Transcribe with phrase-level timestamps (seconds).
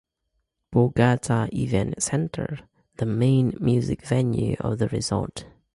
[0.73, 2.57] Borgata Event Center:
[2.97, 5.45] The main music venue for the resort.